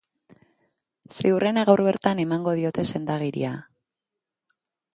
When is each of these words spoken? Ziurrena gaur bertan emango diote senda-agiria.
Ziurrena 1.17 1.65
gaur 1.69 1.83
bertan 1.87 2.21
emango 2.25 2.55
diote 2.61 2.87
senda-agiria. 2.93 3.53